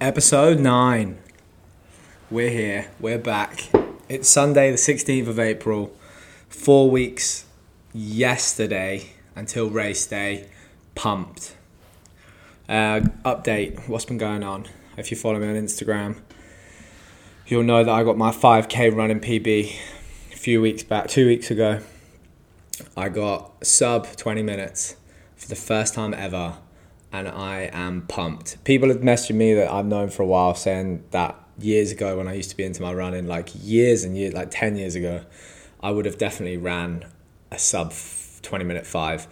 [0.00, 1.18] Episode 9.
[2.30, 2.88] We're here.
[3.00, 3.68] We're back.
[4.08, 5.92] It's Sunday, the 16th of April.
[6.48, 7.46] Four weeks
[7.92, 10.50] yesterday until race day.
[10.94, 11.56] Pumped.
[12.68, 14.66] Uh, update what's been going on.
[14.96, 16.20] If you follow me on Instagram,
[17.48, 19.74] you'll know that I got my 5k running PB
[20.32, 21.80] a few weeks back, two weeks ago.
[22.96, 24.94] I got sub 20 minutes
[25.34, 26.58] for the first time ever
[27.12, 28.62] and I am pumped.
[28.64, 32.28] People have messaged me that I've known for a while saying that years ago when
[32.28, 35.24] I used to be into my running, like years and years, like 10 years ago,
[35.80, 37.04] I would have definitely ran
[37.50, 37.92] a sub
[38.42, 39.26] 20 minute five.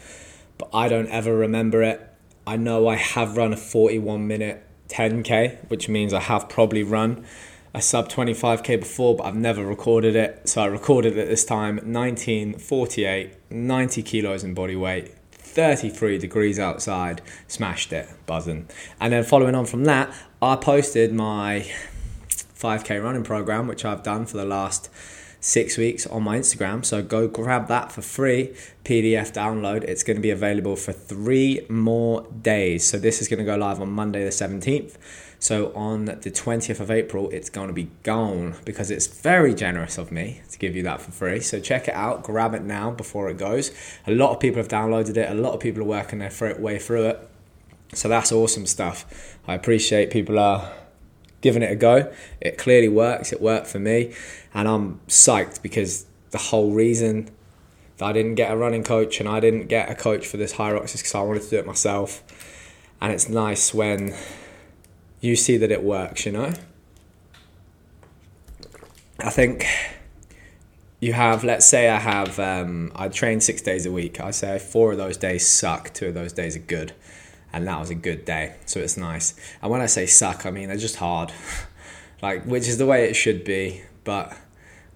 [0.59, 2.07] But I don't ever remember it.
[2.47, 7.25] I know I have run a 41 minute 10k, which means I have probably run
[7.75, 10.49] a sub 25k before, but I've never recorded it.
[10.49, 15.13] So I recorded it this time 1948, 90 kilos in body weight,
[15.57, 18.69] 33 degrees outside, smashed it, buzzing.
[19.01, 21.67] And then following on from that, I posted my
[22.29, 24.91] 5k running program, which I've done for the last
[25.41, 26.85] six weeks on my Instagram.
[26.85, 29.83] So go grab that for free PDF download.
[29.85, 32.85] It's going to be available for three more days.
[32.85, 34.97] So this is going to go live on Monday the 17th.
[35.39, 39.99] So on the 20th of April, it's going to be gone because it's very generous
[39.99, 41.41] of me to give you that for free.
[41.41, 43.71] So check it out, grab it now before it goes.
[44.07, 46.79] A lot of people have downloaded it, a lot of people are working their way
[46.79, 47.31] through it.
[47.93, 49.39] So that's awesome stuff.
[49.47, 50.73] I appreciate people are
[51.41, 52.13] giving it a go.
[52.41, 54.15] It clearly works, it worked for me,
[54.53, 57.31] and I'm psyched because the whole reason
[57.99, 60.55] that I didn't get a running coach and I didn't get a coach for this
[60.55, 62.23] Hyrox is because I wanted to do it myself.
[63.01, 64.15] And it's nice when
[65.21, 66.53] you see that it works, you know?
[69.19, 69.67] I think
[71.01, 74.21] you have, let's say I have, um, I train six days a week.
[74.21, 76.93] I say four of those days suck, two of those days are good.
[77.53, 78.57] And that was a good day.
[78.67, 79.35] So it's nice.
[79.63, 81.33] And when I say suck, I mean they're just hard.
[82.23, 83.83] like, which is the way it should be.
[84.05, 84.37] But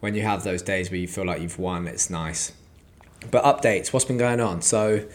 [0.01, 2.53] when you have those days where you feel like you've won, it's nice.
[3.31, 4.63] But updates, what's been going on?
[4.63, 5.07] So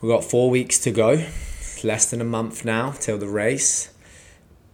[0.00, 1.24] we've got four weeks to go,
[1.82, 3.92] less than a month now till the race.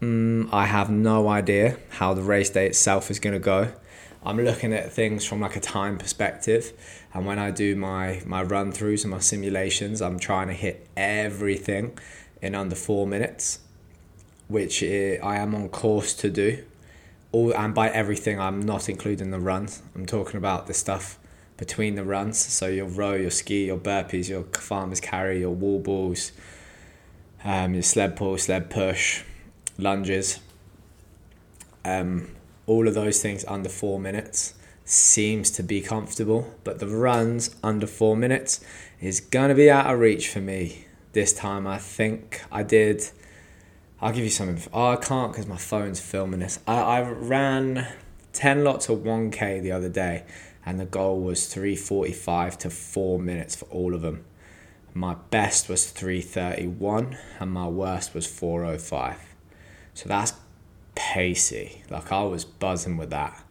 [0.00, 3.72] Mm, I have no idea how the race day itself is going to go.
[4.22, 6.72] I'm looking at things from like a time perspective,
[7.14, 10.86] and when I do my my run throughs and my simulations, I'm trying to hit
[10.96, 11.96] everything
[12.42, 13.60] in under four minutes,
[14.48, 16.64] which I am on course to do.
[17.32, 19.80] All and by everything, I'm not including the runs.
[19.94, 21.18] I'm talking about the stuff
[21.56, 22.38] between the runs.
[22.38, 26.32] So your row, your ski, your burpees, your farmer's carry, your wall balls,
[27.44, 29.22] um, your sled pull, sled push
[29.78, 30.40] lunges,
[31.84, 32.28] um,
[32.66, 34.54] all of those things under four minutes
[34.84, 38.64] seems to be comfortable, but the runs under four minutes
[39.00, 41.66] is going to be out of reach for me this time.
[41.66, 43.10] I think I did.
[44.00, 44.58] I'll give you some.
[44.72, 46.60] Oh, I can't because my phone's filming this.
[46.66, 47.88] I, I ran
[48.32, 50.24] 10 lots of 1K the other day,
[50.64, 54.24] and the goal was 345 to 4 minutes for all of them.
[54.94, 59.35] My best was 331, and my worst was 405.
[59.96, 60.34] So that's
[60.94, 61.82] pacey.
[61.88, 63.42] Like I was buzzing with that.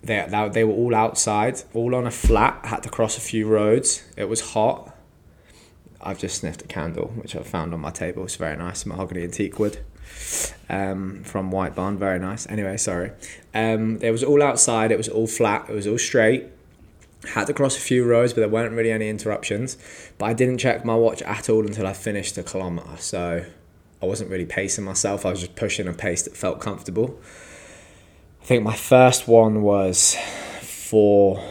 [0.00, 3.48] They, they, they were all outside, all on a flat, had to cross a few
[3.48, 4.04] roads.
[4.16, 4.96] It was hot.
[6.00, 8.22] I've just sniffed a candle, which I found on my table.
[8.24, 9.78] It's very nice, mahogany and teak wood
[10.68, 11.98] um, from White Barn.
[11.98, 12.46] Very nice.
[12.48, 13.10] Anyway, sorry.
[13.52, 14.92] Um, it was all outside.
[14.92, 15.68] It was all flat.
[15.68, 16.46] It was all straight.
[17.34, 19.76] Had to cross a few roads, but there weren't really any interruptions.
[20.16, 22.96] But I didn't check my watch at all until I finished the kilometre.
[22.98, 23.44] So
[24.02, 25.26] I wasn't really pacing myself.
[25.26, 27.18] I was just pushing a pace that felt comfortable.
[28.42, 30.16] I think my first one was
[30.62, 31.42] four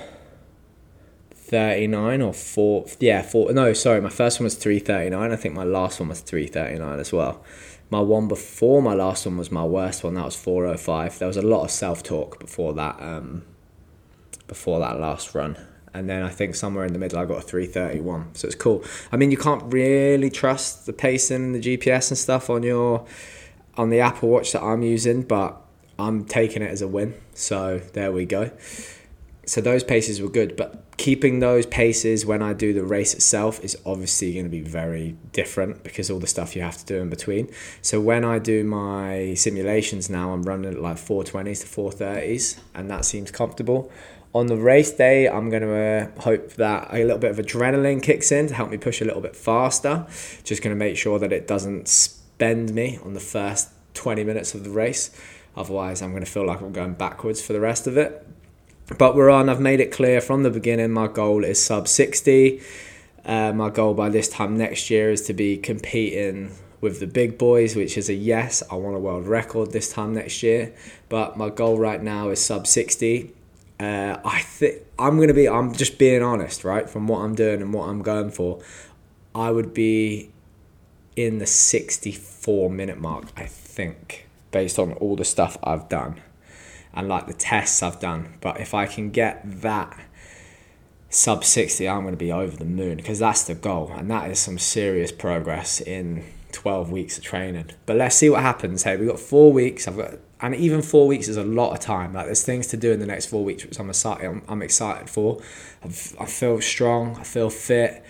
[1.31, 2.85] thirty nine or four.
[2.99, 3.51] Yeah, four.
[3.53, 5.31] No, sorry, my first one was three thirty nine.
[5.31, 7.43] I think my last one was three thirty nine as well.
[7.91, 10.15] My one before my last one was my worst one.
[10.15, 11.17] That was four oh five.
[11.19, 13.01] There was a lot of self talk before that.
[13.01, 13.43] Um,
[14.47, 15.55] before that last run
[15.93, 18.35] and then I think somewhere in the middle I got a 331.
[18.35, 18.83] So it's cool.
[19.11, 23.05] I mean, you can't really trust the pacing and the GPS and stuff on your
[23.75, 25.61] on the Apple Watch that I'm using, but
[25.97, 27.13] I'm taking it as a win.
[27.33, 28.51] So there we go.
[29.45, 33.63] So those paces were good, but keeping those paces when I do the race itself
[33.63, 36.97] is obviously going to be very different because all the stuff you have to do
[37.01, 37.49] in between.
[37.81, 42.91] So when I do my simulations now, I'm running at like 420s to 430s, and
[42.91, 43.91] that seems comfortable
[44.33, 48.01] on the race day, I'm going to uh, hope that a little bit of adrenaline
[48.01, 50.05] kicks in to help me push a little bit faster.
[50.43, 54.53] Just going to make sure that it doesn't spend me on the first 20 minutes
[54.53, 55.09] of the race.
[55.55, 58.25] Otherwise, I'm going to feel like I'm going backwards for the rest of it.
[58.97, 59.49] But we're on.
[59.49, 60.91] I've made it clear from the beginning.
[60.91, 62.61] My goal is sub 60.
[63.25, 66.51] Uh, my goal by this time next year is to be competing
[66.81, 68.63] with the big boys, which is a yes.
[68.71, 70.73] I want a world record this time next year,
[71.09, 73.33] but my goal right now is sub 60.
[73.79, 75.47] Uh, I think I'm gonna be.
[75.47, 76.89] I'm just being honest, right?
[76.89, 78.61] From what I'm doing and what I'm going for,
[79.33, 80.31] I would be
[81.15, 83.25] in the 64 minute mark.
[83.37, 86.21] I think based on all the stuff I've done
[86.93, 88.33] and like the tests I've done.
[88.41, 89.97] But if I can get that
[91.09, 93.91] sub 60, I'm to be over the moon because that's the goal.
[93.95, 97.71] And that is some serious progress in 12 weeks of training.
[97.85, 98.83] But let's see what happens.
[98.83, 99.87] Hey, we've got four weeks.
[99.87, 102.13] I've got, and even four weeks is a lot of time.
[102.13, 104.61] Like there's things to do in the next four weeks, which I'm excited, I'm, I'm
[104.61, 105.41] excited for.
[105.83, 107.17] I've, I feel strong.
[107.17, 108.03] I feel fit.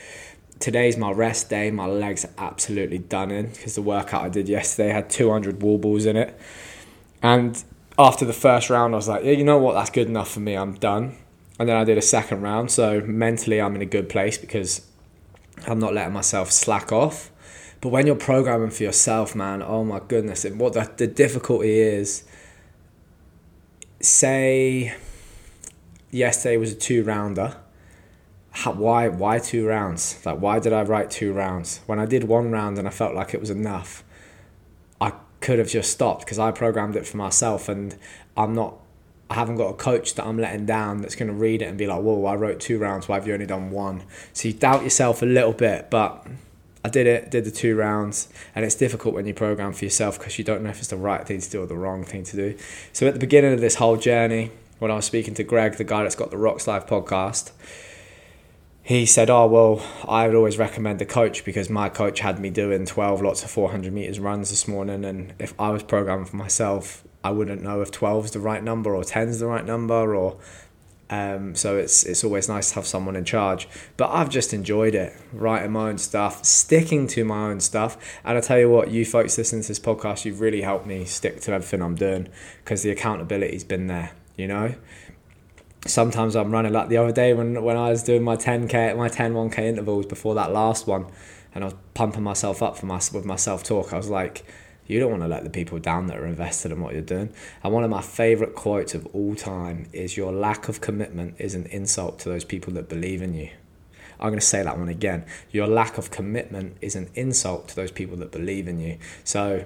[0.60, 1.72] Today's my rest day.
[1.72, 5.78] My legs are absolutely done in because the workout I did yesterday had 200 wall
[5.78, 6.40] balls in it.
[7.24, 7.62] And
[7.98, 9.74] after the first round, I was like, yeah, you know what?
[9.74, 10.56] That's good enough for me.
[10.56, 11.18] I'm done.
[11.60, 12.72] And then I did a second round.
[12.72, 14.86] So mentally, I'm in a good place because
[15.68, 17.32] I'm not letting myself slack off.
[17.82, 21.80] But when you're programming for yourself, man, oh my goodness, and what the, the difficulty
[21.80, 22.24] is,
[24.02, 24.96] say
[26.12, 27.56] yesterday was a two rounder.
[28.66, 30.20] why why two rounds?
[30.26, 31.82] Like why did I write two rounds?
[31.86, 34.04] When I did one round and I felt like it was enough,
[35.00, 37.96] I could have just stopped because I programmed it for myself and
[38.36, 38.76] I'm not
[39.30, 41.78] I haven't got a coach that I'm letting down that's going to read it and
[41.78, 44.02] be like, whoa, I wrote two rounds, why have you only done one?
[44.34, 46.26] So you doubt yourself a little bit, but
[46.90, 50.18] I did it, did the two rounds, and it's difficult when you program for yourself
[50.18, 52.24] because you don't know if it's the right thing to do or the wrong thing
[52.24, 52.58] to do.
[52.94, 54.50] So at the beginning of this whole journey,
[54.80, 57.52] when I was speaking to Greg, the guy that's got the Rocks Live podcast,
[58.82, 62.50] he said, Oh, well, I would always recommend a coach because my coach had me
[62.50, 65.06] doing 12 lots of 400 meters runs this morning.
[65.06, 68.64] And if I was programming for myself, I wouldn't know if 12 is the right
[68.64, 70.16] number or 10 is the right number.
[70.16, 70.40] Or
[71.10, 73.68] um, so it's, it's always nice to have someone in charge.
[73.98, 77.98] But I've just enjoyed it, writing my own stuff, sticking to my own stuff.
[78.24, 81.06] And I tell you what, you folks listening to this podcast, you've really helped me
[81.06, 82.30] stick to everything I'm doing
[82.64, 84.76] because the accountability's been there, you know?
[85.86, 89.08] sometimes I'm running like the other day when, when I was doing my 10k my
[89.08, 91.06] 10 1k intervals before that last one
[91.56, 94.46] and I was pumping myself up for my with my self talk I was like
[94.90, 97.32] you don't want to let the people down that are invested in what you're doing
[97.64, 101.56] and one of my favorite quotes of all time is your lack of commitment is
[101.56, 103.50] an insult to those people that believe in you
[104.20, 107.76] I'm going to say that one again your lack of commitment is an insult to
[107.76, 109.66] those people that believe in you so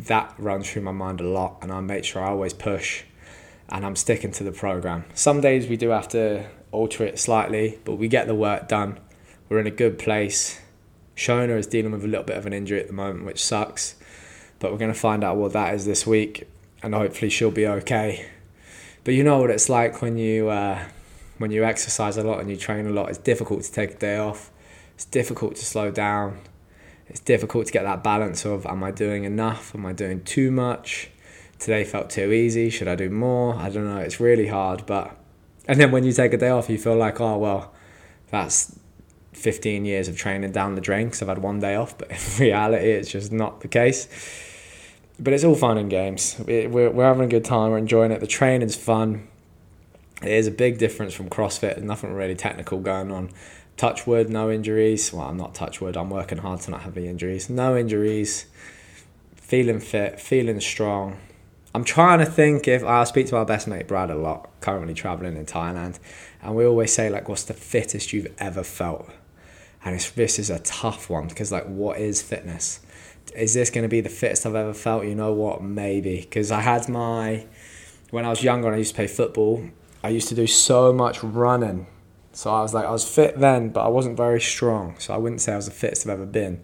[0.00, 3.04] that runs through my mind a lot and I make sure I always push
[3.68, 5.04] and I'm sticking to the program.
[5.14, 8.98] Some days we do have to alter it slightly, but we get the work done.
[9.48, 10.60] We're in a good place.
[11.16, 13.96] Shona is dealing with a little bit of an injury at the moment, which sucks,
[14.58, 16.48] but we're going to find out what that is this week,
[16.82, 18.28] and hopefully she'll be okay.
[19.04, 20.84] But you know what it's like when you uh,
[21.38, 23.08] when you exercise a lot and you train a lot.
[23.08, 24.50] It's difficult to take a day off.
[24.94, 26.40] It's difficult to slow down.
[27.06, 29.74] It's difficult to get that balance of am I doing enough?
[29.74, 31.10] Am I doing too much?
[31.58, 32.70] today felt too easy.
[32.70, 33.56] Should I do more?
[33.56, 33.98] I don't know.
[33.98, 34.86] It's really hard.
[34.86, 35.16] But
[35.66, 37.72] and then when you take a day off, you feel like, oh well,
[38.30, 38.78] that's
[39.32, 41.96] 15 years of training down the drain because I've had one day off.
[41.98, 44.08] But in reality, it's just not the case.
[45.20, 46.36] But it's all fun and games.
[46.46, 47.70] We're, we're having a good time.
[47.70, 48.20] We're enjoying it.
[48.20, 49.28] The training's fun.
[50.22, 51.74] It is a big difference from CrossFit.
[51.74, 53.30] There's nothing really technical going on.
[53.76, 55.12] Touch wood, no injuries.
[55.12, 55.96] Well, I'm not touch wood.
[55.96, 57.48] I'm working hard to not have any injuries.
[57.48, 58.46] No injuries.
[59.36, 61.18] Feeling fit, feeling strong
[61.74, 64.94] I'm trying to think if I speak to our best mate Brad a lot, currently
[64.94, 65.98] traveling in Thailand,
[66.42, 69.10] and we always say like, "What's the fittest you've ever felt?"
[69.84, 72.80] And it's, this is a tough one because like, what is fitness?
[73.34, 75.04] Is this going to be the fittest I've ever felt?
[75.04, 75.62] You know what?
[75.62, 77.46] Maybe because I had my
[78.10, 79.64] when I was younger and I used to play football.
[80.02, 81.86] I used to do so much running,
[82.32, 84.96] so I was like I was fit then, but I wasn't very strong.
[84.98, 86.62] So I wouldn't say I was the fittest I've ever been.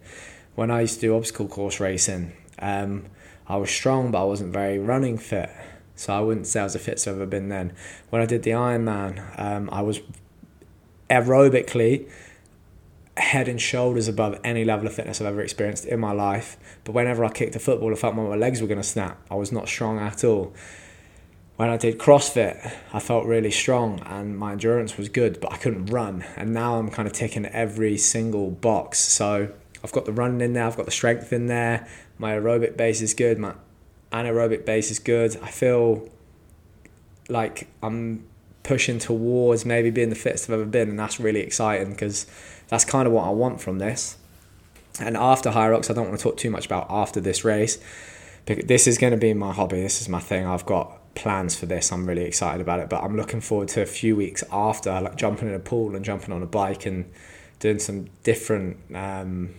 [0.55, 2.31] When I used to do obstacle course racing.
[2.59, 3.07] Um,
[3.47, 5.49] I was strong, but I wasn't very running fit.
[5.95, 7.73] So I wouldn't say I was the fittest I've ever been then.
[8.09, 10.01] When I did the Ironman, um, I was
[11.09, 12.09] aerobically
[13.17, 16.57] head and shoulders above any level of fitness I've ever experienced in my life.
[16.83, 19.21] But whenever I kicked a football, I felt my legs were going to snap.
[19.31, 20.53] I was not strong at all.
[21.55, 25.57] When I did CrossFit, I felt really strong and my endurance was good, but I
[25.57, 26.25] couldn't run.
[26.35, 28.99] And now I'm kind of ticking every single box.
[28.99, 32.75] So I've got the running in there, I've got the strength in there, my aerobic
[32.75, 33.53] base is good, my
[34.11, 35.37] anaerobic base is good.
[35.41, 36.09] I feel
[37.29, 38.25] like I'm
[38.63, 42.25] pushing towards maybe being the fittest I've ever been, and that's really exciting because
[42.67, 44.17] that's kind of what I want from this.
[44.99, 47.77] And after Hyrox, I don't want to talk too much about after this race.
[48.45, 49.81] Because this is going to be my hobby.
[49.81, 50.45] This is my thing.
[50.45, 51.91] I've got plans for this.
[51.91, 52.89] I'm really excited about it.
[52.89, 56.05] But I'm looking forward to a few weeks after, like jumping in a pool and
[56.05, 57.11] jumping on a bike and
[57.59, 59.55] doing some different um,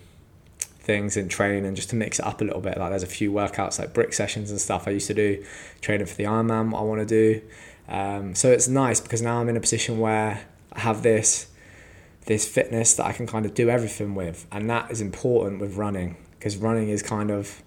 [0.87, 2.79] things in training just to mix it up a little bit.
[2.79, 5.45] Like there's a few workouts like brick sessions and stuff I used to do,
[5.81, 7.43] training for the Ironman, what I want to do.
[7.89, 11.49] Um, so it's nice because now I'm in a position where I have this
[12.27, 15.77] this fitness that I can kind of do everything with, and that is important with
[15.77, 17.63] running because running is kind of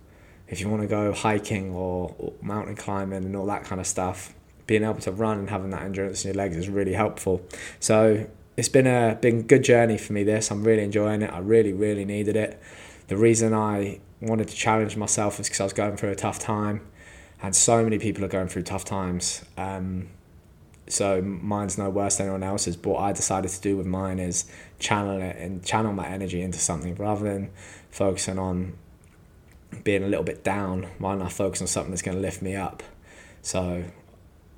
[0.48, 3.86] if you want to go hiking or, or mountain climbing and all that kind of
[3.88, 4.34] stuff,
[4.68, 7.42] being able to run and having that endurance in your legs is really helpful.
[7.80, 10.24] So it's been a been good journey for me.
[10.24, 11.32] This I'm really enjoying it.
[11.32, 12.62] I really really needed it.
[13.08, 16.40] The reason I wanted to challenge myself is because I was going through a tough
[16.40, 16.82] time,
[17.42, 19.44] and so many people are going through tough times.
[19.58, 20.10] Um,
[20.90, 22.76] so mine's no worse than anyone else's.
[22.76, 24.46] But what I decided to do with mine is
[24.80, 27.52] channel it and channel my energy into something rather than
[27.92, 28.74] focusing on
[29.84, 30.88] being a little bit down.
[30.98, 32.84] Why not focus on something that's going to lift me up?
[33.42, 33.86] So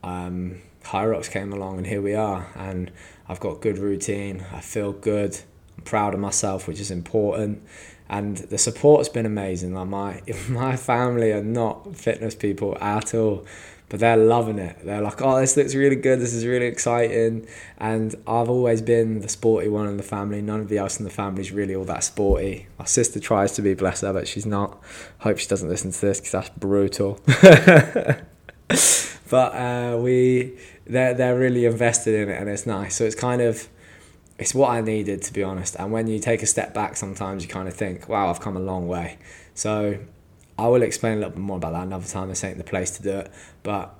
[0.04, 2.48] um, Hyrox came along, and here we are.
[2.56, 2.92] And
[3.28, 4.46] I've got good routine.
[4.54, 5.40] I feel good.
[5.78, 7.62] I'm proud of myself, which is important.
[8.10, 9.74] And the support's been amazing.
[9.74, 13.46] Like my my family are not fitness people at all,
[13.92, 14.78] but they're loving it.
[14.86, 16.22] They're like, "Oh, this looks really good.
[16.22, 17.46] This is really exciting."
[17.78, 20.42] And I've always been the sporty one in the family.
[20.42, 22.68] None of the else in the family is really all that sporty.
[22.80, 24.82] My sister tries to be, bless her, but she's not.
[25.20, 27.20] Hope she doesn't listen to this because that's brutal.
[29.30, 30.58] but uh, we
[30.88, 32.96] they're they're really invested in it and it's nice.
[32.96, 33.68] So it's kind of
[34.40, 35.76] it's what I needed to be honest.
[35.76, 38.56] And when you take a step back, sometimes you kind of think, "Wow, I've come
[38.56, 39.18] a long way."
[39.54, 40.00] So
[40.58, 42.30] I will explain a little bit more about that another time.
[42.30, 43.32] This ain't the place to do it,
[43.64, 43.96] but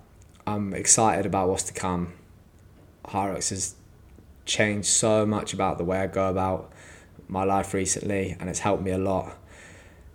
[0.46, 2.14] I'm excited about what's to come.
[3.06, 3.76] Hyrox has
[4.46, 6.72] changed so much about the way I go about
[7.28, 9.38] my life recently, and it's helped me a lot.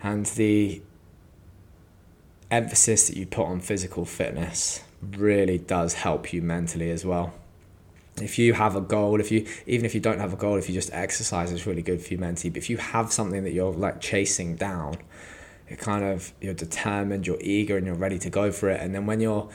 [0.03, 0.83] And the
[2.51, 7.33] emphasis that you put on physical fitness really does help you mentally as well.
[8.21, 10.69] If you have a goal, if you even if you don't have a goal, if
[10.69, 12.51] you just exercise, it's really good for you mentally.
[12.51, 14.97] But if you have something that you're like chasing down,
[15.69, 18.81] it kind of you're determined, you're eager, and you're ready to go for it.
[18.81, 19.49] And then when you're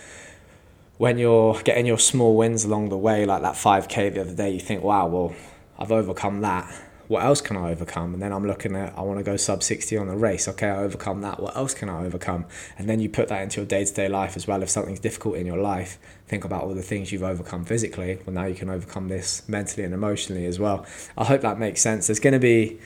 [0.97, 4.51] when you're getting your small wins along the way, like that 5k the other day,
[4.51, 5.33] you think, wow, well,
[5.79, 6.71] I've overcome that
[7.11, 8.13] what else can I overcome?
[8.13, 10.47] And then I'm looking at, I want to go sub 60 on the race.
[10.47, 11.41] Okay, I overcome that.
[11.41, 12.45] What else can I overcome?
[12.77, 14.63] And then you put that into your day to day life as well.
[14.63, 15.99] If something's difficult in your life,
[16.29, 18.21] think about all the things you've overcome physically.
[18.25, 20.85] Well, now you can overcome this mentally and emotionally as well.
[21.17, 22.07] I hope that makes sense.
[22.07, 22.79] There's going to be,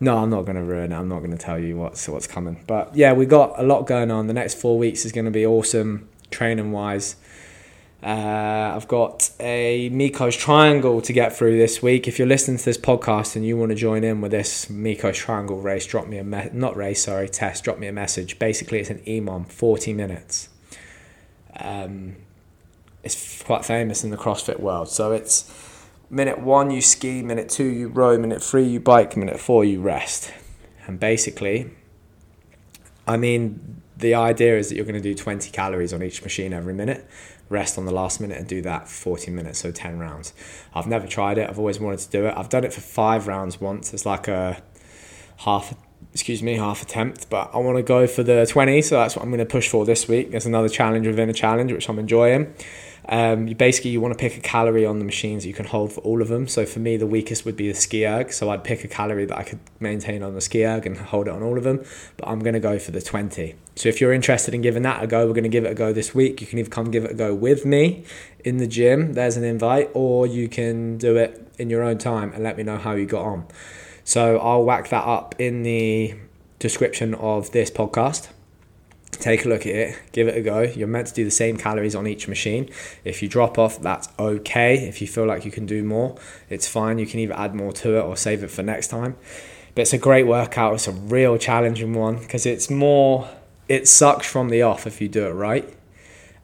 [0.00, 0.96] no, I'm not going to ruin it.
[0.96, 2.64] I'm not going to tell you what's what's coming.
[2.66, 4.26] But yeah, we got a lot going on.
[4.26, 7.16] The next four weeks is going to be awesome, training wise.
[8.02, 12.08] Uh, I've got a Mikko's Triangle to get through this week.
[12.08, 15.18] If you're listening to this podcast and you want to join in with this Mikko's
[15.18, 17.64] Triangle race, drop me a me- not race, sorry, test.
[17.64, 18.38] Drop me a message.
[18.38, 20.48] Basically, it's an EMOM, 40 minutes.
[21.58, 22.16] Um,
[23.02, 24.88] it's quite famous in the CrossFit world.
[24.88, 25.42] So it's
[26.10, 29.80] minute one you ski, minute two you row, minute three you bike, minute four you
[29.80, 30.32] rest.
[30.86, 31.70] And basically,
[33.06, 36.52] I mean, the idea is that you're going to do 20 calories on each machine
[36.52, 37.08] every minute
[37.50, 40.32] rest on the last minute and do that 40 minutes, so 10 rounds.
[40.72, 42.34] I've never tried it, I've always wanted to do it.
[42.36, 43.92] I've done it for five rounds once.
[43.92, 44.62] It's like a
[45.38, 45.74] half,
[46.12, 49.24] excuse me, half attempt, but I want to go for the 20, so that's what
[49.24, 50.30] I'm going to push for this week.
[50.30, 52.54] There's another challenge within a challenge, which I'm enjoying.
[53.08, 55.92] Um, you basically you want to pick a calorie on the machines you can hold
[55.92, 56.46] for all of them.
[56.46, 58.32] So for me, the weakest would be the ski erg.
[58.32, 61.26] So I'd pick a calorie that I could maintain on the ski erg and hold
[61.28, 61.84] it on all of them.
[62.16, 63.54] But I'm going to go for the 20.
[63.76, 65.74] So if you're interested in giving that a go, we're going to give it a
[65.74, 66.40] go this week.
[66.40, 68.04] You can either come give it a go with me
[68.44, 69.14] in the gym.
[69.14, 72.62] There's an invite, or you can do it in your own time and let me
[72.62, 73.46] know how you got on.
[74.04, 76.14] So I'll whack that up in the
[76.58, 78.28] description of this podcast
[79.20, 80.62] take a look at it, give it a go.
[80.62, 82.70] You're meant to do the same calories on each machine.
[83.04, 84.88] If you drop off, that's okay.
[84.88, 86.16] If you feel like you can do more,
[86.48, 86.98] it's fine.
[86.98, 89.16] You can either add more to it or save it for next time.
[89.74, 90.74] But it's a great workout.
[90.74, 93.28] It's a real challenging one because it's more,
[93.68, 95.72] it sucks from the off if you do it right.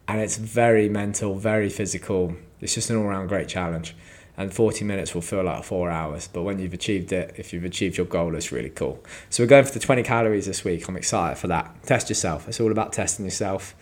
[0.08, 2.36] And it's very mental, very physical.
[2.60, 3.94] It's just an all round great challenge
[4.36, 6.28] and 40 minutes will feel like four hours.
[6.28, 9.02] But when you've achieved it, if you've achieved your goal, it's really cool.
[9.30, 10.86] So we're going for the 20 calories this week.
[10.88, 11.82] I'm excited for that.
[11.84, 12.46] Test yourself.
[12.48, 13.74] It's all about testing yourself,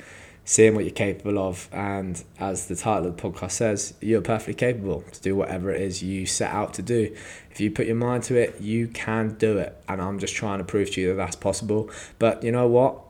[0.44, 1.68] seeing what you're capable of.
[1.72, 5.82] And as the title of the podcast says, you're perfectly capable to do whatever it
[5.82, 7.14] is you set out to do.
[7.50, 9.76] If you put your mind to it, you can do it.
[9.88, 11.90] And I'm just trying to prove to you that that's possible.
[12.20, 13.00] But you know what?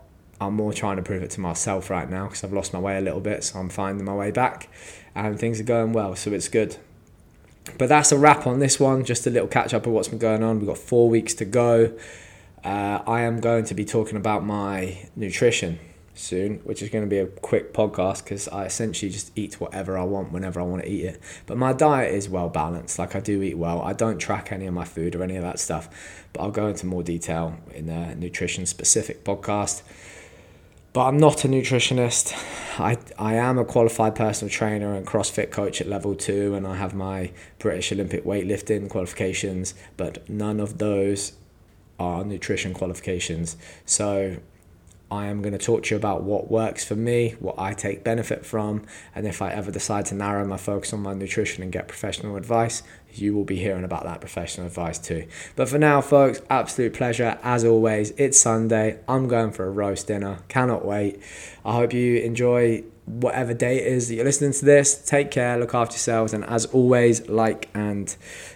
[0.40, 2.96] I'm more trying to prove it to myself right now because I've lost my way
[2.96, 3.44] a little bit.
[3.44, 4.68] So I'm finding my way back
[5.14, 6.16] and things are going well.
[6.16, 6.76] So it's good.
[7.78, 9.04] But that's a wrap on this one.
[9.04, 10.59] Just a little catch up of what's been going on.
[10.59, 11.97] We've got four weeks to go.
[12.62, 15.78] Uh, I am going to be talking about my nutrition
[16.14, 19.99] soon, which is going to be a quick podcast because I essentially just eat whatever
[19.99, 21.21] I want whenever I want to eat it.
[21.47, 22.99] But my diet is well balanced.
[22.99, 23.83] Like I do eat well.
[23.83, 26.25] I don't track any of my food or any of that stuff.
[26.33, 29.83] But I'll go into more detail in a nutrition specific podcast.
[30.94, 32.32] But I'm not a nutritionist.
[32.78, 36.76] I, I am a qualified personal trainer and CrossFit coach at level two, and I
[36.76, 41.32] have my British Olympic weightlifting qualifications, but none of those
[41.98, 43.56] are nutrition qualifications.
[43.84, 44.36] So
[45.14, 48.02] I am going to talk to you about what works for me, what I take
[48.02, 51.71] benefit from, and if I ever decide to narrow my focus on my nutrition and
[51.71, 55.28] get professional advice, you will be hearing about that professional advice too.
[55.54, 58.11] But for now, folks, absolute pleasure as always.
[58.16, 58.99] It's Sunday.
[59.06, 60.40] I'm going for a roast dinner.
[60.49, 61.23] Cannot wait.
[61.64, 64.97] I hope you enjoy whatever day it is that you're listening to this.
[65.04, 68.11] Take care, look after yourselves, and as always, like and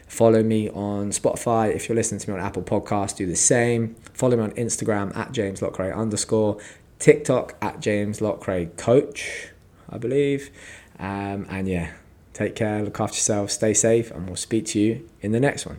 [0.08, 1.72] follow me on Spotify.
[1.72, 3.94] If you're listening to me on Apple Podcasts, do the same.
[4.18, 6.58] Follow me on Instagram at James Loughray underscore,
[6.98, 9.50] TikTok at James Loughray Coach,
[9.88, 10.50] I believe.
[10.98, 11.92] Um, and yeah,
[12.32, 15.66] take care, look after yourself, stay safe, and we'll speak to you in the next
[15.66, 15.78] one.